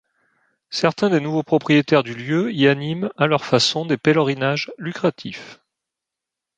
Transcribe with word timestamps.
Certains 0.71 1.11
des 1.11 1.19
nouveaux 1.19 1.43
propriétaires 1.43 2.01
du 2.01 2.15
lieu 2.15 2.51
y 2.51 2.67
animent, 2.67 3.11
à 3.17 3.27
leur 3.27 3.45
façon, 3.45 3.85
des 3.85 3.97
pèlerinages 3.97 4.71
lucratifs. 4.79 5.61